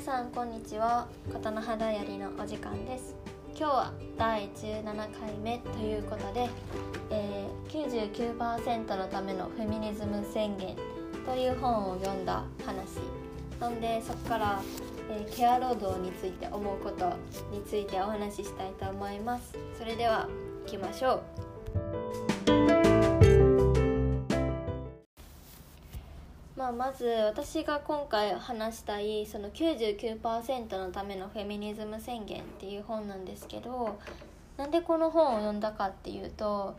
[0.00, 1.06] 皆さんこんにちは。
[1.30, 3.14] 琴の肌やりのお時間です。
[3.54, 6.48] 今日は第17回目ということで、
[7.10, 8.08] えー、
[8.40, 10.74] 99%のためのフェミニズム宣言
[11.26, 12.98] という本を読んだ話。
[13.60, 14.62] ほんでそこから、
[15.10, 17.12] えー、ケア労働について思うこと
[17.52, 19.52] についてお話ししたいと思います。
[19.78, 20.30] それでは
[20.64, 22.09] 行きましょう。
[26.72, 33.98] まず私が今回話したいその99%のためのフェミニズム宣言っていう本なんですけど
[34.56, 36.76] なんでこの本を読んだかっていうと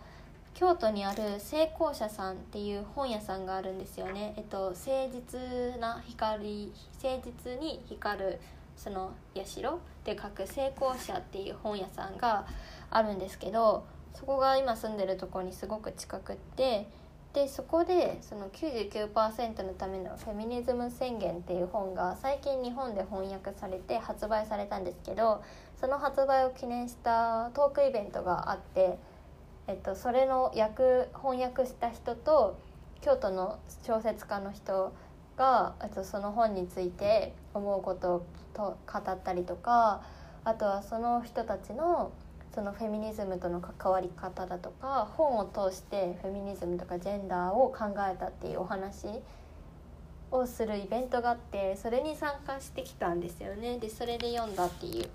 [0.53, 4.33] 京都にある成功者さんっていう本屋さんがあるんですよね。
[4.37, 8.39] えっと、誠実な光誠実に光る
[8.75, 12.45] その社で書く成功者っていう本屋さんが
[12.89, 16.87] あるんですけどそこが今住んでるとこにすごく近くって
[17.33, 25.41] でそこでその99%のためのフェミニズム宣言っていう本が最近日本で翻訳されて発売されたんですけど
[25.79, 28.97] その発売を記念したトークイベントがあって、
[29.67, 32.59] えっと、それの訳翻訳した人と
[32.99, 34.93] 京都の小説家の人
[35.37, 40.01] が、えっと、その本について思うことをと語ったりとか
[40.43, 42.11] あとはその人たちの
[42.53, 49.07] そのフェミニズムとの関わり方だとか本を通してフェミニズムとかジェンダーを考えたっていうお話
[50.31, 55.09] をするイベントがあってそれに参加してきたんですよねでそれで読んだっていう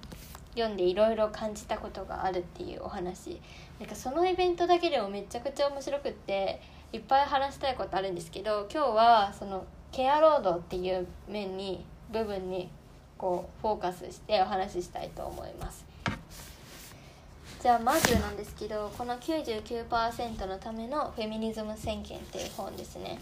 [0.55, 3.41] 読んでいろいろ感じたことがあるっていうお話
[3.79, 6.61] なんかそのイベントだけでもめちゃくちゃ面白くって
[6.93, 12.71] いっぱい話したいことあるんですけど今日はそのケア労働っていう面に部分に
[13.19, 15.96] こうフォーカスしてお話ししたいと思います。
[17.67, 23.19] じゃあまずなんですけどこの99%のためのフェミニズム宣言っていう本ですね。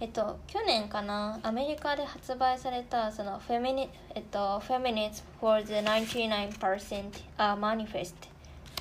[0.00, 8.14] えっと去年かなアメリカで発売されたそのフェミニえっと Feminists for the 99% Manifest っ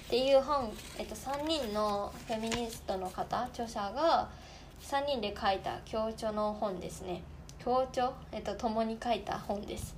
[0.09, 4.29] ていう本、えっと、3人のフェミニストの方著者が
[4.81, 7.21] 3人で書いた協調の本ですね。
[7.61, 9.93] 協調、えっと、共に書いた本です。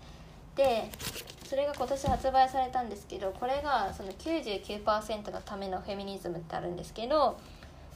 [0.56, 0.90] で
[1.54, 7.38] それが今年発売されたんですけどこれがその99%のためのフェミニズムってあるんですけど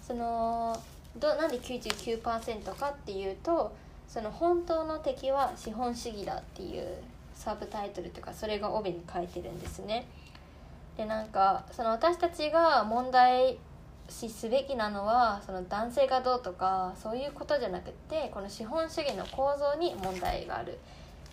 [0.06, 0.79] その
[1.16, 3.75] どなんで99%かっていうと
[4.07, 6.85] その本当の敵は資本主義だっていう
[7.34, 10.06] サブタイトルとかそれが帯に書いてるんですね。
[10.96, 13.57] でなんかその私たちが問題
[14.07, 20.78] 視すべきなのはその男性がどうとかそういうことじゃなくてこの資本主義の構造に問題がある。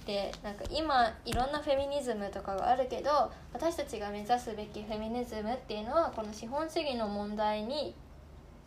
[0.06, 7.94] でなんか今いろんなフェミニズムとかがあるけど私たちが目指すべきフェミニズムっていうのはこの資本主義の問題に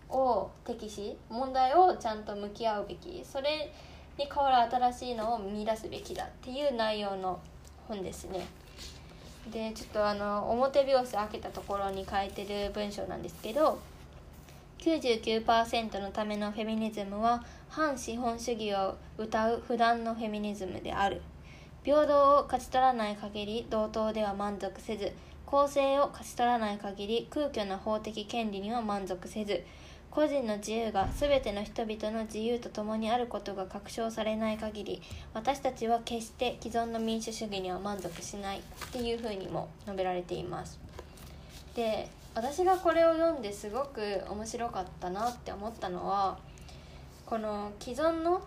[0.09, 3.71] を敵視問題をちゃんと向き合うべきそれ
[4.17, 7.39] に代わる新しいのを見出すべきだっていう内容の
[7.87, 8.45] 本ですね。
[9.51, 13.79] でちょっとあの表拍子開けたところに書いてる文章なんですけど
[14.79, 21.21] 99%のためのフェミニズムは反資本主義を謳う普段のフェミニズムである。
[21.83, 25.13] 平等を勝ち取らない限り同等では満足せず
[25.45, 29.63] 公正を勝ち取らない限り空虚な法的権利には満足せず
[30.11, 35.01] 個人の自由が全ての人々の自由とともにあることが確証されない限り
[35.33, 38.57] 私たちは決して既存の民主主義には満足しない。
[38.59, 38.61] っ
[38.91, 40.79] ていうふうにも述べられています。
[41.75, 46.37] で私がこれを読んですごく面白かったなって思ったのは
[47.25, 48.43] この既存の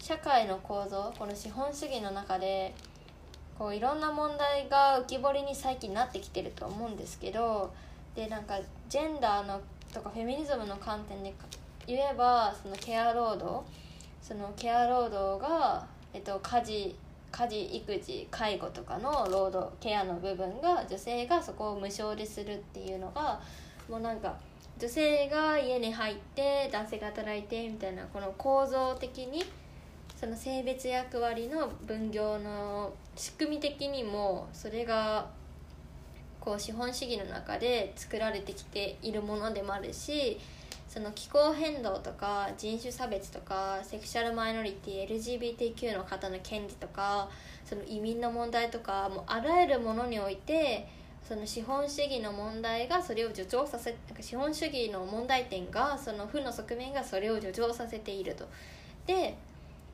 [0.00, 2.74] 社会の構造この資本主義の中で
[3.56, 7.72] こういろんな問題が浮き彫りに最近なってきてると思うんですけど
[8.16, 8.58] でなんか
[8.88, 9.60] ジェンダーの
[9.94, 11.32] とかフェミニズムの観点で
[11.86, 13.64] 言えばそのケア労働
[14.20, 16.96] そのケア労働が、えっと、家事
[17.30, 23.40] 家事育児介護とかの労働ケアの部分が女性がそこを無償でするっていうのが
[23.88, 24.36] もうなんか
[24.78, 29.44] 女性が家に入って男性が働いてみたいなこの構造的に
[30.18, 35.28] その性別役割の分業の仕組み的にもそれが
[36.40, 40.38] こう資本主義の中で作られてきているものでもあるし
[40.90, 47.28] その気候変動とか人種差別とかセクシャルマイノリティ LGBTQ の方の権利とか
[47.64, 50.88] その移民の問題とかもうあらゆるものにおいて
[51.22, 58.48] その資本主義の問題がそれを助長させなんか資本主義の問題点がその負の側面がそれを助長させていると。
[59.06, 59.36] で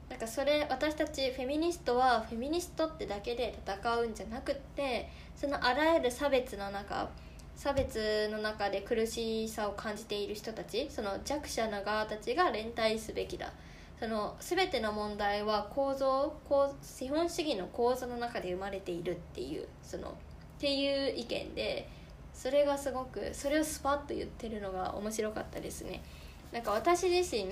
[0.08, 7.10] なんかそれ私たちフェミニストはフェミニストってだけで戦うんじゃなくってそのあらゆる差別の中
[7.56, 13.53] 差別の中で苦しさを感じている人たちその弱者の側たちが連帯すべきだ。
[13.99, 20.12] その全ての問題は構造構資本主義の構造の中で生まれているっていうそのっ
[20.58, 21.88] ていう意見で
[22.35, 26.03] それがすごくそれをスパッと言ってるのが面白かったですね。
[26.53, 27.44] なんか私自身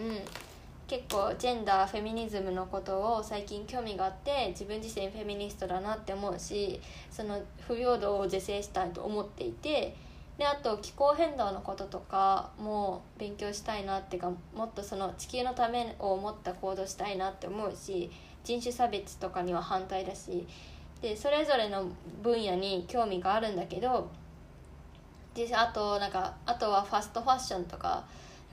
[0.87, 9.97] 結構ジェンダーフェミニズムのことを最近興味があって自分自身フェミニストだなって思うしその不平等を是正したいと思っていて
[10.37, 18.11] であと気候変動のこととかも勉強したいなっていうかもっとその地球のためを思った行動したいなって思うし
[18.43, 20.47] 人種差別とかには反対だし
[21.01, 21.87] でそれぞれの
[22.23, 24.11] 分野に興味があるんだけど
[25.35, 28.05] であとなんかあとはファストファッションとか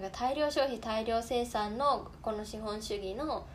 [0.01, 3.45] なんか大量消費大量生産のこの資本主義の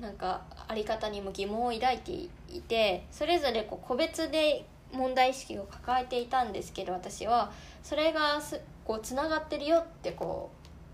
[0.00, 7.52] なんかあり方にも疑問を抱いていてそれぞれこう個別で問題意識を抱えていたんですけど私は
[7.84, 10.50] それがすこうつながってるよってこ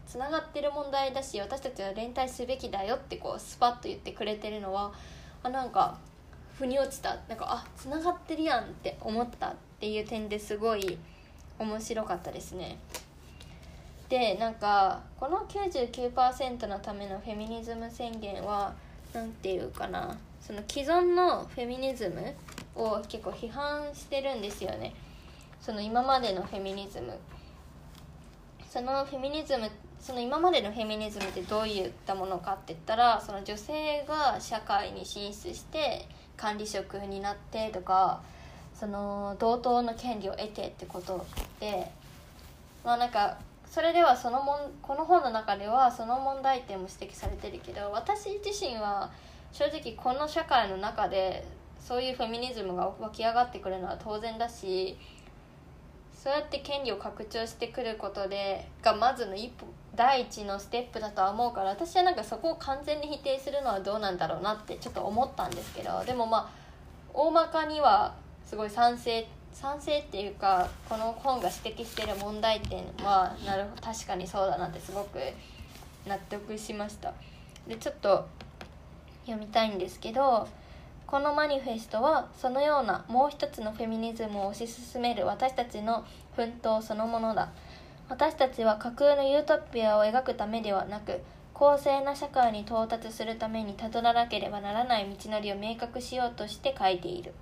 [0.06, 4.92] うつながってる問題だし私たちは連帯すべきだよってこうスパッと言ってくれてるのは
[5.42, 5.98] あなんか
[6.58, 10.98] 腑に落ちたなんかあつながってるやんって思ったっていう点ですごい
[11.58, 12.78] 面白かったですね。
[14.10, 18.74] でなんかこの99%のためのフェミニズム宣言は
[19.14, 22.34] 何て言うかなその既存のフェミニズム
[22.74, 24.94] を結構批判してるんですよね。
[25.60, 27.16] その今までのフェミニズム。
[28.68, 29.70] そのフェミニズム
[30.00, 36.06] その今までのフェミニズムってどういったものかって言ったらその女性が社会に進出して
[36.36, 38.22] 管理職になってとか
[38.74, 41.26] その同等の権利を得てってこと
[41.60, 41.90] で
[42.84, 43.38] まあなんか
[43.70, 49.12] それではそのもんこの本の中ではその問題点も指摘されてるけど私自身は
[49.52, 51.46] 正直この社会の中で
[51.78, 54.98] そういうフェミニズムが湧き上がってくるのは当然だし
[56.12, 66.50] そうやって権利を拡張してくることでがまずの一歩第一のステップだとは思うから私はなんかそこを完全に否定するのはどうなんだろうなってちょっと思ったんですけどでもまあ
[67.14, 68.14] 大まかには
[68.44, 75.18] すごい賛成賛成っていうかこの本が指摘してる問題点はなるほど確かにそうだなってすごく
[76.06, 77.12] 納得しました。
[77.66, 78.26] でちょっと
[79.26, 80.48] 読みたいんですけど
[81.06, 86.04] このマニフェストはそのようなもう一つのフェミニズムを推し進める私たちの
[86.36, 87.50] 奮闘そのものだ。
[88.08, 91.20] 私たちは架空のユートピアを描くためではなく
[91.54, 97.34] 公正な社会に到達するためにたどらなければならない道のりを明確しようとして書いている。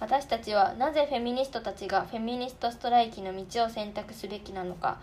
[0.00, 4.98] 私たちはなぜフェミニストたちがフェミニストストライキの道を選択すべきなのか。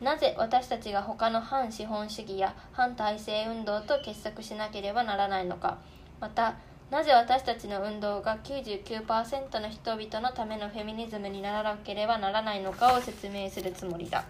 [0.00, 5.78] なぜ私たちが他の反資本主義や反体制運動と結束しなければならないのか。
[6.20, 6.56] また
[6.90, 14.24] なぜ私たちの運動が99%の人々のためのフェミニズムにならなければならないのかを説明するつもりだ。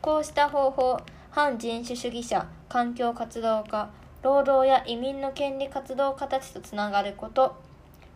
[0.00, 1.00] こうした方法
[1.30, 3.90] 反人種主義者環境活動家
[4.22, 7.69] 労働や移民の権利活動家たちとつながること。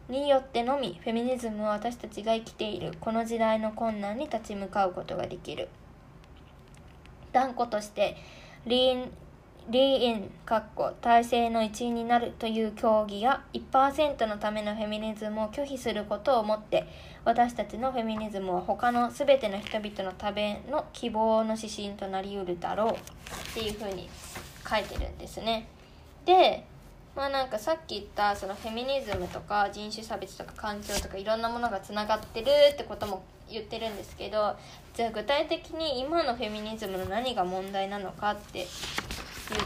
[0.09, 5.69] によってのみフェミニズムは私たちが生きているこの時代の困難に立ち向かうことができる
[7.33, 8.17] 断固として
[8.67, 9.11] リーン
[9.71, 10.31] リーイン
[11.01, 16.87] 体制の一員になるという競技や1%のためのフェミニズムを拒否することをもって
[17.25, 24.11] 私たちのフェミニズムは他の全ての人々のための希望の指針となりうるだろうっていうふうに
[24.69, 25.67] 書いてるんですね。
[26.27, 26.67] で
[27.17, 34.57] まあなんかさっき言ったそのフェミニズムとか人種差別とか環境とかいろんなものがつながってるってことも言ってるんですけど
[34.95, 38.67] じゃあ具体的に今のフェミニズムの何が問題なのかっていう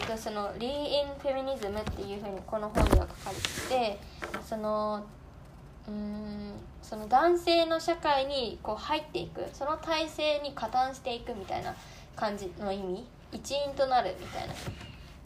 [0.06, 4.00] とそのリー・イン・フェミニズムっていうふうにこの本では書かれてて
[4.44, 5.06] その
[5.86, 6.52] うーん
[6.82, 11.74] その男性の社会にこう入っていくその体制に加担していくみたいな
[12.16, 14.54] 感じの意味一員となるみたいな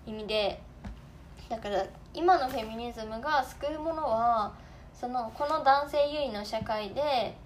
[0.07, 0.61] 意味で
[1.53, 4.51] だから今のフェミニズムが救うものは
[4.99, 7.37] そのこの男性優位の社会で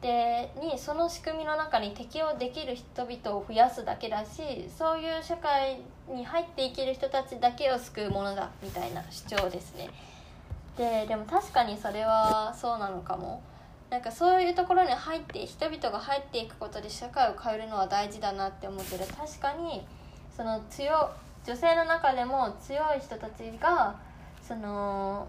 [0.00, 9.90] でにその仕組みの中に適応できる人々を増やすだけだしそういう社会に入っていける人たちだけを救うものだみたいな主張ですね。
[10.78, 13.42] ででも確かにそれはそうなのかも。
[13.90, 19.86] なんかそういうところに入って人々が入っていくことで社会を変えるのは大事だなって思うけど確かに
[20.34, 21.10] その強
[21.46, 23.94] 女性の中でも強い人たちが
[24.40, 25.28] その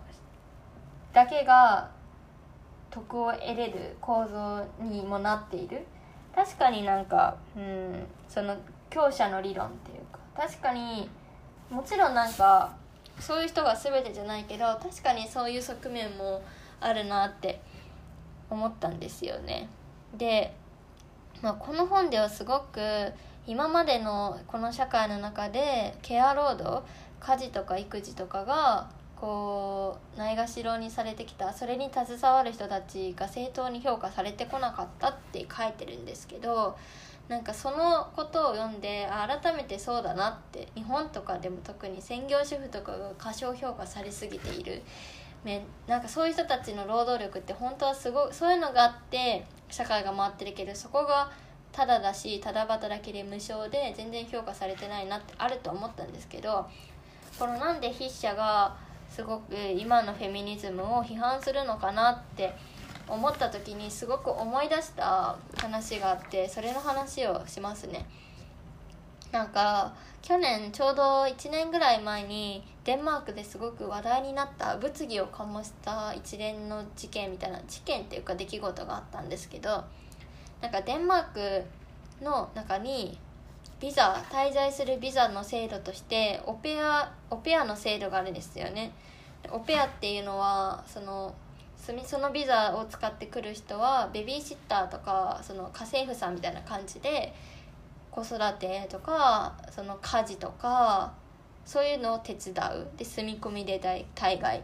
[1.14, 1.90] だけが
[2.90, 5.86] 得を得れる構造にもなっている。
[6.34, 8.58] 確かになんか、うん、その
[8.90, 10.20] 強者の理論っていうか。
[10.36, 11.10] 確かに
[11.70, 12.74] もちろんなんか
[13.20, 16.42] そういう人が全てじゃないけど確かにそういう側面も
[16.82, 17.62] あるなって
[18.50, 19.70] 思ったんですよね。
[20.14, 20.54] で、
[21.42, 22.80] まあ、この本ではすごく
[23.48, 26.82] 今までのこの社会の中でケア労働
[27.20, 36.78] 家事とか育児とかがこうないがしろにされてきたそれに携わる人たちが正当に評価されてこなかったって書いてるんですけど
[37.28, 44.84] なんかそのことを読んで改めてそうだなって日本とかでも特に専業主婦とかが過小評価されすぎている。
[45.88, 51.32] なんかそういう人たちの労働力って本当はすごいそういうのがあって社会が回ってるけどそこが
[51.76, 56.66] ただだしただ働きで無償で全然評価されてないなってあると思ったんですけど
[57.38, 58.78] このなんで筆者が
[59.10, 62.56] すごく今のフェミニズムを批判するのかなって
[63.10, 68.06] 思った時にすごく思い出した話があってそれの話をしますね。
[69.34, 79.84] なんか去年ちょうど1年ぐらい前にデンマークですごく話題になった物議を醸した一連の事件みたいな事件っていうか出来事があったんですけど
[80.62, 81.64] なんかデンマーク
[82.24, 83.18] の中に
[83.80, 88.92] ビザ滞在するビザの制度としてオペアオペアの制度があるんですよね。
[89.52, 91.36] オペアっていうのはその
[91.78, 97.34] そのビザを使ってくる人はベビーシッターとかその家政婦さんみたいな感じで
[98.10, 101.14] 子育てとかその家事とか
[101.66, 102.88] そういうのを手伝う。
[102.98, 103.80] で住み込みで
[104.16, 104.64] 大概。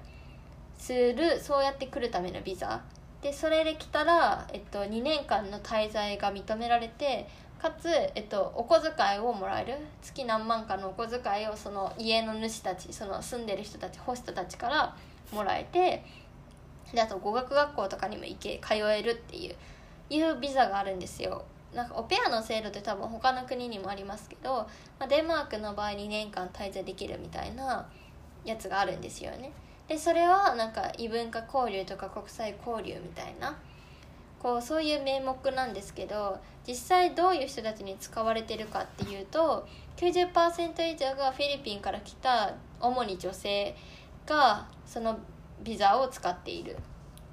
[0.77, 2.81] するそうやって来るためのビザ。
[3.21, 7.27] でそれで来たら、えっと、2年間の滞在が認められて
[7.61, 14.95] かつ、えっと、お小遣いをもらえる月何万かのお小遣いをその家の主たちその住んでる人たちホストたちから
[15.31, 16.03] もらえて
[16.93, 19.55] であと語学学校とかにも行け通えるっていう
[20.09, 21.45] いうビザがあるんですよ。
[21.73, 24.67] なんかオペアの制度って多分他の国にもありますけど、
[24.99, 27.87] まあ、デンマークの場合2年間滞在できるみたいな
[28.43, 29.53] やつがあるんですよね。
[29.91, 33.57] でそれはなんか異文化交流とか国際交流みたいな？
[34.39, 39.67] こうそういう名目なんですけど実際どういう人たちに使われてるかっていうと
[39.97, 43.75] 90%以上がフィリピンから来た主に女性
[44.25, 45.19] がその
[45.61, 46.77] ビザを使っている。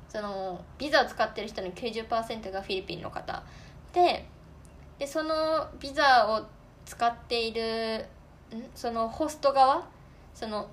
[0.08, 3.40] そのビザを使ってる人の90%がフィリピンの方。
[3.92, 4.26] で
[4.98, 6.44] でそのビザを
[6.84, 8.04] 使っている
[8.74, 9.86] そのホスト側？
[10.34, 10.68] その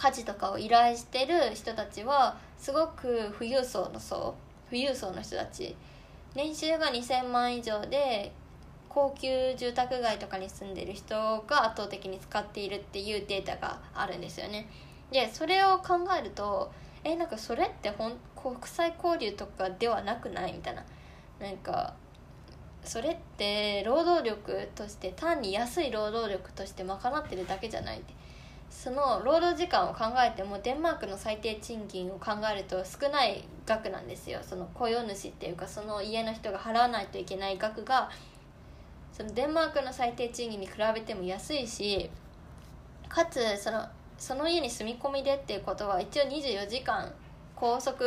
[0.00, 4.34] 家事とかを依頼してる人たちはすごく富裕層の層
[4.70, 5.76] 富裕層の人たち。
[6.34, 8.30] 年収が2000万以上で
[8.88, 11.14] 高級住宅街とかに住んでる人
[11.48, 14.68] が圧倒的に使っているっていうデータがあるんですよね。
[15.10, 16.70] でそれを考えると
[17.02, 20.52] えなんかそれってほん国際交流とかではなくない？
[20.52, 20.84] みたいな。
[21.40, 21.94] なんか
[22.84, 28.02] それって労働力として単に安い労働力として賄ってるだけじゃない？
[28.78, 34.38] その労働時間を考えてもデンマークの最低賃金を考えると少ない額なんですよ。
[34.42, 38.08] その雇用主っていうかその家の人が払わないといけない額が。
[39.12, 42.08] そのデンマークの最低賃金に比べても安いし
[43.08, 43.84] かつその
[44.16, 47.12] その家に住み込みでっていうことは一応24時間
[47.56, 47.98] 拘束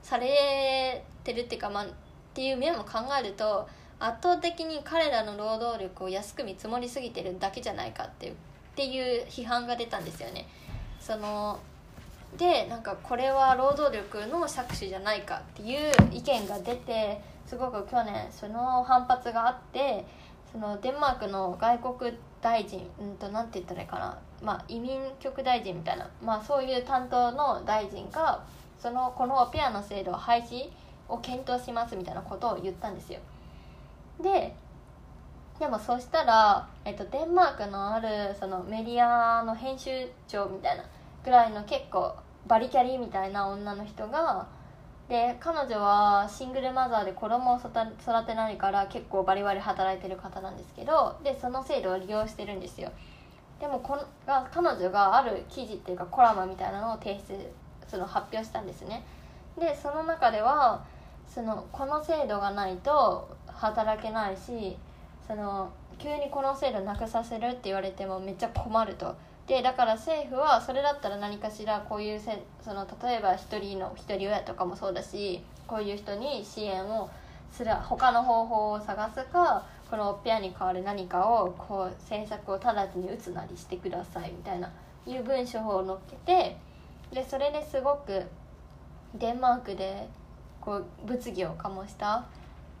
[0.00, 1.88] されてるっていうかまっ
[2.32, 3.68] ていう面も考えると
[3.98, 8.36] 圧倒的に彼らの労働力を安く見積もりすぎてるだけじゃないかっていう
[8.76, 10.46] っていう批判が出たんですよね。
[11.00, 11.58] その
[12.36, 20.04] でなんかこれは労働力の搾取じゃないかっていう意見が出てすごく去年その反発があって
[20.52, 28.44] そのデンマークの外国大臣うんと何て言ったらいいかな、まあ、移民局大臣みたいな、まあ、そういう担当の大臣が
[28.78, 30.68] そのこのペアの制度廃止
[31.08, 33.20] を検討しますみたいなことを言ったんですよ。
[34.22, 34.54] で
[35.58, 38.08] でもそしたら、えっと、デンマークのある
[38.38, 39.90] そのメディアの編集
[40.28, 40.84] 長みたいな
[41.24, 42.14] ぐらいの結構
[42.46, 44.46] バリキャリーみたいな女の人が
[45.08, 52.90] で彼女はシングルマザーで子供を育てないから結構バリバリ働いてる方なんですけどでその制度を利用してるんですよ。
[53.60, 57.50] でもこのが彼女がある記事っていうかコラムみたいなのを提出
[57.88, 59.04] その発表したんですね。
[59.58, 60.84] でその中では
[61.26, 64.76] そのこの制度がないと働けないし
[65.26, 69.14] その急にこの制度なくさせるって言われてもめっちゃ困ると。
[69.46, 77.08] でだから政府はそれだったら何かしらこういうせその例えば一人の一人親とかもそうだしこういう人に支援を
[77.52, 84.68] する他の方法を探すかこのペアに代わる何かをこう政策を直ちに打つなりしてくださいみたいな
[85.06, 86.56] いう文章を載っけて
[87.12, 88.24] でそれですごく
[89.14, 90.08] デンマークで
[90.60, 92.24] こう物議を醸した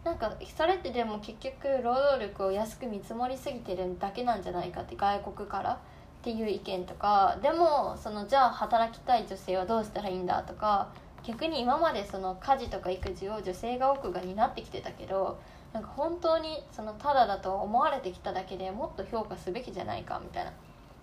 [0.06, 5.78] なんかそれってでも結局労働力を安く見積もりすぎてるだけなんじゃないかって外国からっ
[6.22, 10.90] ていう意見とかでもそのじゃあ働きたい女性はどうしたらいいんだとか
[11.24, 15.40] 逆に今までその家事とか育児を女性が多くが担ってきてたけど
[15.72, 20.52] なんか本当にそのただだと思われてきただけでもっと評価すべきじゃないかみたいな。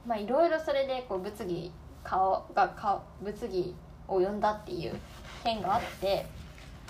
[0.08, 1.74] まあいろいろそれでこう物議
[2.06, 3.76] 顔が顔物議
[4.08, 4.96] を呼んだっていう
[5.44, 6.26] 点があって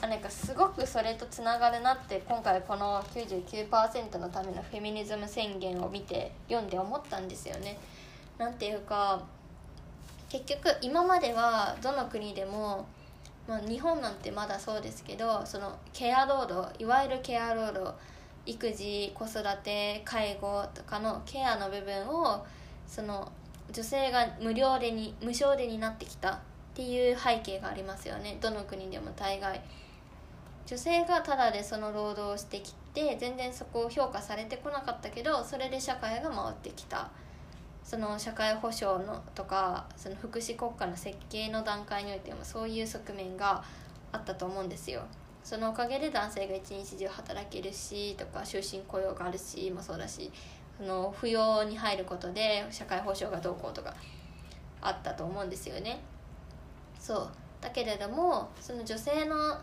[0.08, 7.78] なんかすごくそれとつながるなって今回この99%のためのフェミニズム宣言を見て読んで思ったんですよね。
[8.38, 9.24] なんていうか
[10.30, 12.88] 結局今まではどの国でも、
[13.48, 17.92] まあ、日本なんてまだそうですけどそのケア労働いわゆるケア労働
[18.46, 22.46] 育児子育て介護とかのケアの部分を
[22.88, 23.32] その
[23.72, 26.40] 女性が無料でに無償でになってきたっ
[26.74, 29.62] ていう背景がありますよねどの国でも大概
[30.66, 37.12] 女性がただでその労働をしてきて全然そこを評価されてこなかったけどそれで社会が回ってきた。
[37.84, 43.62] その社会保障のとかその福祉国家の設計の段階においてもそういう側面が
[44.14, 45.02] あったと思うんですよ。
[45.44, 50.32] そのおかげで男性が一日中働けるしとか終身雇用があるしもそうだし
[50.78, 53.94] その扶養に入ることで社会保障がどうこうとか
[54.80, 56.00] あったと思うんですよね。
[56.98, 57.30] そう。
[57.60, 59.58] だけれどもその女性の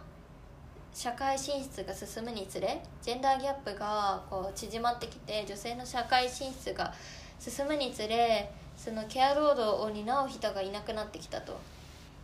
[0.93, 6.93] 社会進出が進むにつれジェンダーギャップがこう縮まってきて女性の社会進出が
[7.39, 11.59] 進むにつれそのケア労働を担う人がいなくなってきたと、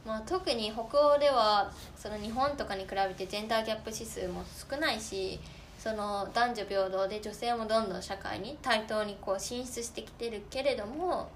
[0.06, 5.38] まあ、特に北欧ではその日本とかに比べてジェンダーギャップ指数も少ないし
[5.78, 11.30] その男女平等で女性もどんどん社会に対等にこう進出してきてるけれども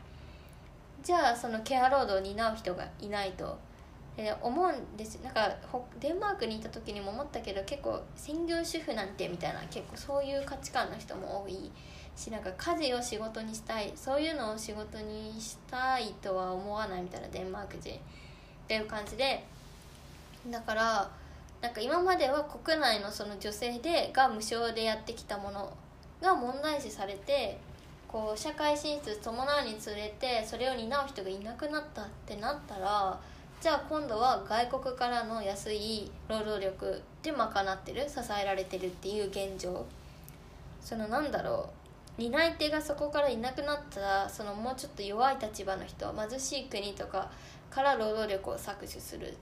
[1.03, 3.57] じゃあそのケア労働を担う人がいないと。
[4.23, 5.51] で思うんですなんか
[5.99, 11.71] デンマークにいた時にも思ったけど結構専業主婦なんてみたいな結構そういう価値観の人も多い
[12.17, 17.97] しなんか家事を仕事にしたいそういうのを仕事にしたいとは思わないみたいなデンマーク人っ
[18.69, 19.43] ていう感じで
[20.51, 21.11] だから
[21.63, 25.73] なんか今までは国内のその女性でが無償でやってきたもの
[26.21, 27.59] が問題視されて
[28.07, 33.19] こう社会進出伴うにつれてそれを担う人がいなくなったってなったら
[33.61, 39.85] じゃあ今度は外国からの安い労働力で賄ってる支えられてるっていう現状。
[40.81, 41.69] そのなんだろ
[42.19, 42.21] う。
[42.23, 47.31] 担い手がそこからいなくなったらそのもうちょっと弱い立場の人貧しい国とか
[47.71, 49.35] から労働力を搾取するっ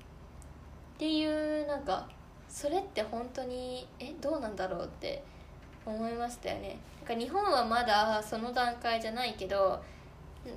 [0.99, 2.09] ていうなんか
[2.49, 5.23] それって本当にえどうなんだろうって
[5.87, 6.79] 思いましたよね。
[7.07, 9.81] なんか日本はまだその段階じゃないけど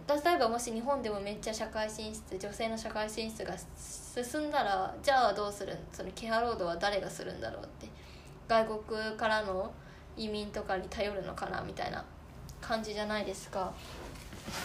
[0.08, 8.01] 例えばもし日本でもめっちゃ社会進出女性の社会進出が進んだらじゃあどうするそのケア労働は誰がするんだろうって。
[8.51, 9.71] 外国からの
[10.17, 12.04] 移民とかに頼るのかなみたいな
[12.60, 13.71] 感じじゃないですか。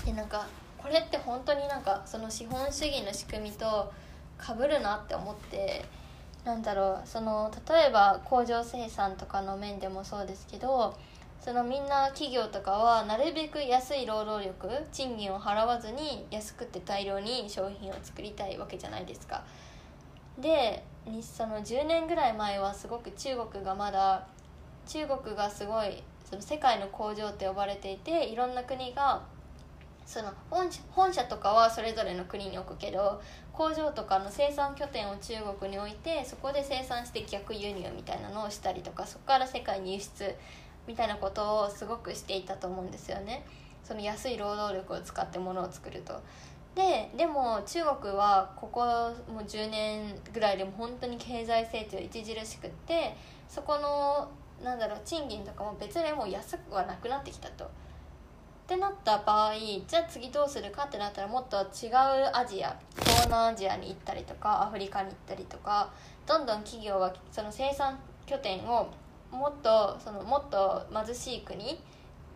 [0.05, 0.45] でなんか
[0.77, 3.93] これって本当になんかその資本主義の仕組みと
[4.39, 5.85] かぶるなって思って
[6.45, 10.97] なんだろうその例えば工場生産とかの面でもそうですけど
[11.41, 19.45] そのみんな企業とかはなるべく安い労働力賃金を払わずに安くて大量に商品を作りたいわけじゃないですか。
[20.39, 20.83] で
[21.23, 24.27] その10年ぐらい前はすごく中国がまだ
[24.87, 29.23] 中国がすごいその世界の工場って呼ばれていていろんな国が
[30.05, 33.21] その本社本社とかはそれぞれの国に置くけど
[33.53, 40.35] 工場とかの生産拠点を中国に置いてそこで生産して逆輸入みたいなのをしたりとかそこから世界に輸出
[40.87, 43.47] みたいなことをすごくしていたと思うんですよね
[43.85, 46.21] その安い労働力を使って物を作ると
[46.75, 48.85] ででも中国はここ
[49.33, 53.17] もう10年ぐらいでも本当に経済成長著しくって
[53.49, 54.29] そこの
[54.63, 57.65] なんだろう賃金とかも別でもう安くはなくなってきたと。
[57.65, 57.69] っ
[58.69, 59.53] てなった場合
[59.87, 61.95] じゃあ次どうするかってなったらもっと違う
[62.35, 65.93] アジア東南アジアに行ったりとかアフリカに行ったりとか
[66.27, 67.97] どんどん企業がその生産
[68.27, 68.89] 拠点を
[69.37, 71.81] もっとそのもっと貧しい国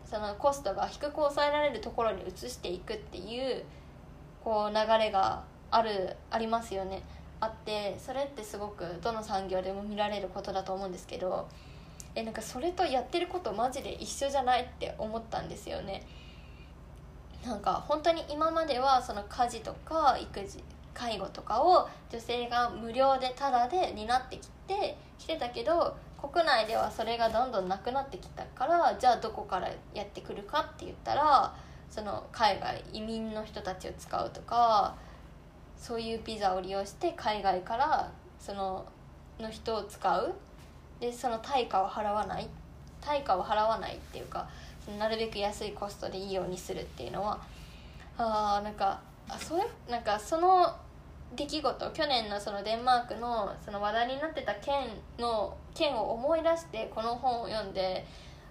[0.04, 3.64] そのコストが低く抑えられるところに移していくっていう
[4.44, 7.02] こう流れがあるありますよね。
[7.40, 11.48] あってそれってすごくどの産業でも見られることだと思うんですけど
[12.14, 16.06] えなんかそれとやってることマジで一緒じゃないって思ったんですよね。
[17.44, 31.54] なんか本当に今まではその家事とか育児介護とかを女性が無料でタダで担ってきてきてたけど国内ではそれがどんどんなくなってきたからじゃあどこからやってくるかって言ったら
[31.88, 34.94] その海外移民の人たちを使うとか
[35.76, 38.85] そういうビザを利用して海外からその
[39.38, 40.35] の人を使う。
[41.00, 42.46] でその対価を払わない。
[43.00, 44.46] 対価を払わないっていうか
[44.98, 47.40] なるべく安いコストでいいようにするっていうのは
[48.18, 50.76] あなんかあそれなんかその
[51.36, 54.88] 出来事去年のそのデンマークのその話題になってた件
[55.18, 58.04] の件を思い出してこの本を読んで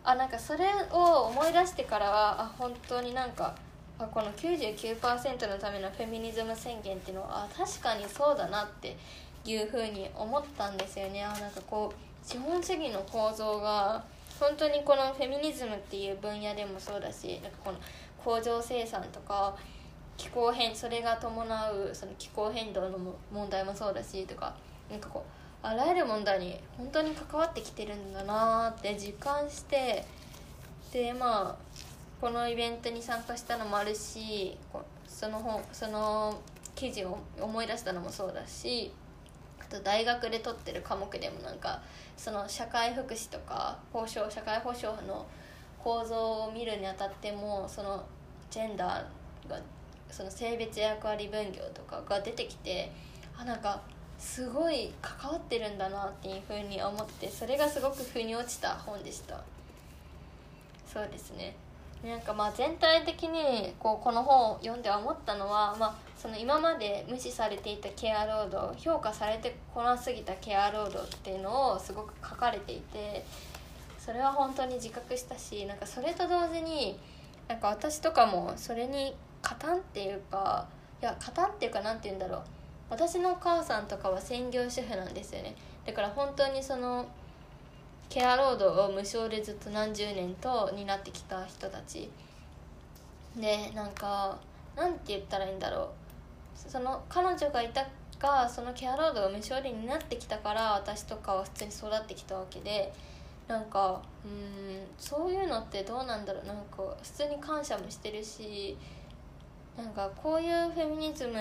[0.04, 3.56] あなんかそれを思い出してからはあ本当になんか
[4.00, 8.96] あこの99%のためのフェミニズム宣言っていうのはあ確かにそうだなって
[9.46, 11.24] いうふうに思ったんですよね。
[11.24, 14.04] あなんかこう資本主義の構造が
[14.40, 17.78] 本当にこのフェミニズムっていう分野でもそうだしなんかこの
[18.24, 19.56] 工場生産とか
[20.20, 22.98] 気候変それが伴うその気候変動の
[23.32, 24.54] 問題もそうだしとか
[24.92, 25.26] なんかこ
[25.64, 30.06] うあらゆる問題に本当に関わってきてるんだなって実感して
[30.92, 31.56] でまあ
[32.20, 34.58] このイベントに参加したのもあるし
[35.08, 36.42] その本その
[36.76, 38.92] 記事を思い出したのもそうだし
[39.62, 41.82] あと大学で取ってる科目でもなんか
[42.18, 45.26] その社会福祉とか保障社会保障の
[45.82, 48.04] 構造を見るにあたってもその
[48.52, 49.58] ジェンダーが
[50.12, 52.92] その性別役割分業とかが出てきて
[53.38, 53.82] あなんか
[54.18, 59.42] すごい関わってるんだなっていうふうに思ってそれがすごく腑に落ちた本でした。
[60.86, 61.56] そうですね。
[62.04, 73.26] なんかまあ全体的にこうこの本を読んで思ったのは、まあ、その今まで無視されていたケア労働評価されてこなすぎたケア労働っていうのをすごく書かれていて
[73.98, 76.98] それは本当に自覚したしなんかそれと同時に
[77.50, 80.68] なんか私とかもそれに加担っていうか
[81.02, 82.42] いや加担っていうか何て言うんだろう。
[82.90, 85.56] 私のお母さんとかは専業主婦なんですよね。
[85.86, 87.06] だから本当にその
[88.10, 92.10] ケア労働を無償でずっと何十年と担ってきた人たち。
[93.38, 94.38] でなんか
[94.76, 95.90] なんて言ったらいいんだろう。
[96.56, 97.88] その彼女がいた
[98.20, 102.92] がそのケア労働を無償で担ってきたから私とかは普通に育ってきたわけで。
[103.48, 106.46] なんかうんそういうのってどうなんだろう。
[106.46, 108.78] なんか普通に感謝もしてるし
[109.80, 111.40] なんかこういうフェミニズム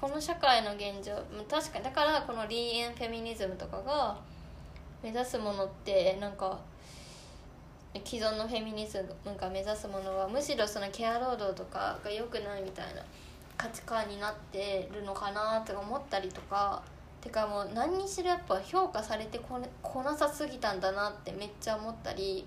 [0.00, 1.12] この社会の現状
[1.50, 4.18] 確かにだからこのリーエンフェミニズムとかが
[5.02, 6.58] 目指すものってなんか
[8.02, 13.02] 既存のフェミニズムが目指すものはむしろそのケア労働とかが良くないみたいな
[13.58, 16.82] 価値観になってるのかなとか思ったりとか
[17.20, 22.46] てかもう何にしろやっぱ評価されてここなさすぎたんだなってめっちゃ思ったり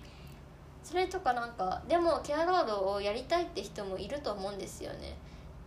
[0.85, 5.17] それとかなんかでもケア労働をやりたいって人もいると思うんですよね。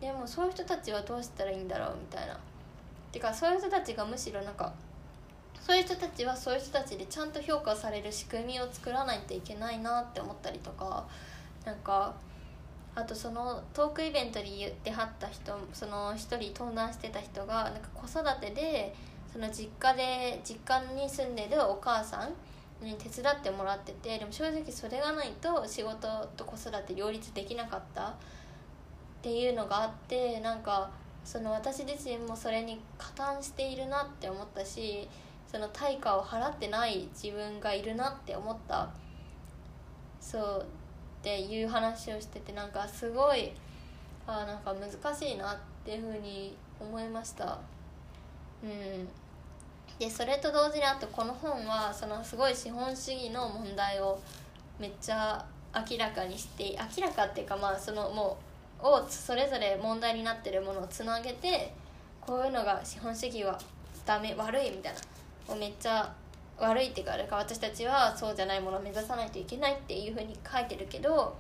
[0.01, 2.39] でもそういう人たちはどうしたらいいんだろうみたいな。
[3.11, 4.73] てかそういう人たちがむしろなんか
[5.61, 11.05] そういう人たちはそういう人たちでちゃんと評価される仕組みを作らないといけないなって思ったりとか
[11.65, 12.15] なんか
[12.95, 18.95] あとそのトークイベントに言ってはった人その一人登壇してた人がなんか子育てで
[19.33, 22.31] その実家で実家に住んでるお母さん
[22.81, 28.15] に手伝ってもらっててでも正直それがないと仕事と子育て両立できなかったっ
[29.23, 30.91] ていうのがあってなんか
[31.25, 35.09] その私自身もそれに加担しているなって思ったし
[35.51, 38.91] その対価を払ってない自分がいるなって思った
[40.21, 40.67] そう
[41.21, 43.53] っていう話をしててなんかすごい
[44.27, 47.59] あなんか難しいなっていうふうに思いました。
[48.63, 49.09] うん。
[49.99, 54.21] でそれと同時にあとこの本はそのすごい資本主義の問題を
[54.79, 58.39] めっちゃ明らかにして明らかっていうかまあそのも
[58.83, 61.75] うをそれぞれ問題になってるものをつなげて
[62.21, 63.59] こういうのが資本主義は
[64.07, 64.93] ダメ悪いみたい
[65.49, 66.13] なをめっちゃ
[66.59, 71.37] 悪いっていうかか私たちはそうじゃないものを目指さないといけないっていうふうに書いてるけど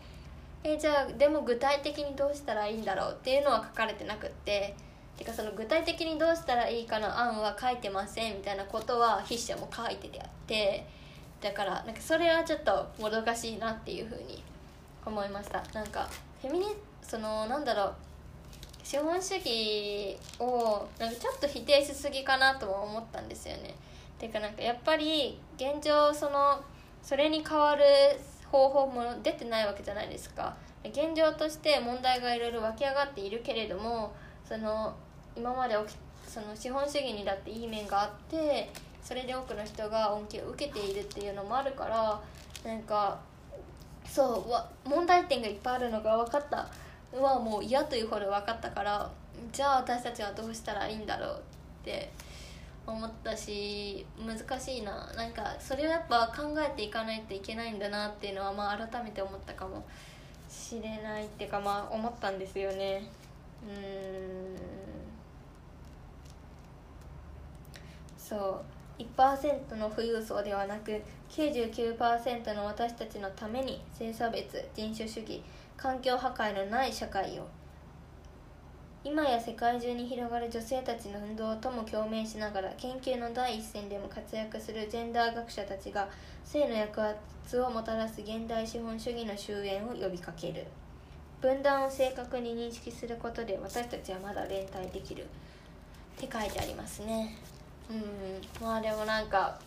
[0.64, 4.75] えじゃあでも具体的にどうしたらいいんだろうっていうのは書かれてなくって
[5.18, 10.87] てかその具体的にどうしたらいいかの案は書いてませんみたいなことは筆者も書いててあって
[11.40, 14.42] だからなんかそれはちょっともどかしいなっていうふうに
[15.04, 15.62] 思いました。
[15.72, 16.09] なんか
[16.40, 16.66] フェミニ
[17.02, 17.94] そのなんだろう
[18.85, 23.74] 資本主義をなんかちょっと否定しすぎかなとは思ったんですよね。
[24.18, 26.62] ていうかなんかやっぱり現状その
[27.02, 27.85] それに代わる
[28.50, 30.57] 方法も出てないわけじゃないですか。
[30.85, 34.14] 現状として問題がいろいろ湧き上がっているけれども
[34.48, 34.94] その
[35.38, 35.96] 今まで起き
[36.29, 38.70] その資本主義にだっていい面があって
[39.03, 42.20] それで多くの人が恩恵を受けているっていうのもあるから
[42.64, 43.18] なんか
[44.05, 46.68] そうわ問題点がいっぱいあるのが分かった。
[47.12, 49.11] はもう嫌というほど分かったから
[49.51, 51.42] じゃあ私たちはどうしたらいいんだろう
[51.81, 52.11] って
[52.87, 55.11] 思ったし難しいな。
[55.16, 59.87] なんかそれをやっぱ考えていかないといけないんだなっていうのはまあ改めて思ったかも
[60.51, 63.03] しれないっていうかまあ思ったんですよね。
[63.66, 64.78] うん。
[68.29, 68.37] そ
[68.99, 75.43] う1%の富裕層ではなく99%の私たちのために性差別人種主義
[75.79, 77.47] 環境破壊のない社会を
[79.05, 86.09] 今や世界中に広がる女性たちの運動とも共鳴しながら研究の第一線でも活躍するジェンダー学者たちが
[86.45, 90.67] 性の抑圧をもたらす現代資本主義の終焉を呼びかける。
[91.41, 95.23] 分断を正確に認識することで私たちはまだ連帯できる。
[95.23, 95.27] っ
[96.17, 97.37] て書いてありますね。
[97.90, 98.64] うん。
[98.64, 99.59] まあでもなんか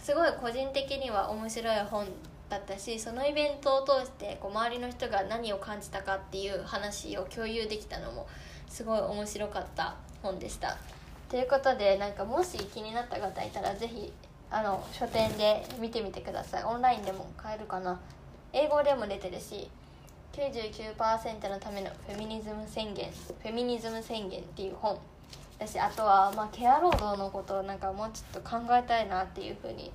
[0.00, 2.06] すごい個人的には面白い本
[2.48, 8.26] だったしそのイベントを通してこう周りの人が何を感じたかっていう話を共有できたのも
[8.68, 10.76] すごい面白かった本でした。
[11.28, 14.12] ということでなんかもし気になった方いたら是非
[14.48, 16.64] あの書店で見てみてください。
[16.64, 17.98] オンラインでも買えるかな。
[18.52, 19.68] 英語でも出てるし
[20.32, 24.98] 99%のためのフェミニズム宣言フェミニズム宣言っていう本
[25.58, 29.90] だしあとは、まあ、ケア労働のことをなんかもうちょっと考えたいなっていうふうに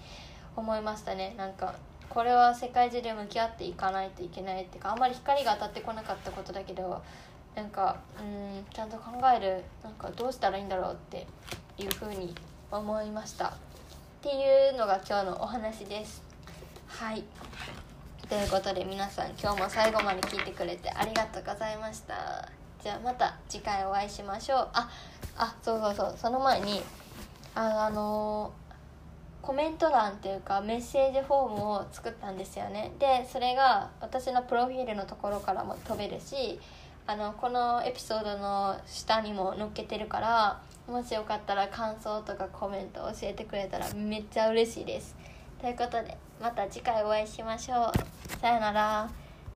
[0.56, 1.34] 思いましたね。
[1.38, 1.76] なんか
[2.10, 7.02] これは世界中で向き合っていかないといけないっていうかあんまり光が当たってこなかったことだけど
[7.56, 11.26] なんかうんちゃんと考えるなんかどうしたらいいんだろうって
[11.78, 12.36] いうふうに
[12.70, 13.48] 思いました。
[13.48, 13.54] っ
[14.22, 16.22] ていうのが今日のお話です。
[16.88, 17.24] はい。
[18.28, 22.50] ということで皆さん今日も最後まで聞いてくれてありがとうございました。
[22.84, 24.70] じゃあまた次回お会いしましょう。
[24.74, 24.90] あ
[25.42, 26.16] あそうそうそう。
[26.18, 26.82] その前に
[27.56, 28.54] あの
[29.42, 32.92] コメント欄っていうかメッセージフォームを作ったんですよね。
[33.00, 36.60] でそれが私のプロフィールのところからも飛べるし
[37.08, 45.16] あのこのエピソードの下にも載っけてるからもしよかったら感想とかコメント教えてくれたらめっちゃ嬉しいです。
[45.60, 48.40] ということでまた次回お会いしましょう。
[48.40, 49.21] さよなら。